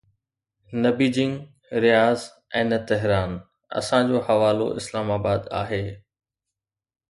[0.83, 1.33] نه Beijing
[1.83, 2.19] Riyadh
[2.53, 3.31] ۽ نه Tehran,
[3.83, 5.85] اسان جو حوالو اسلام آباد آهي.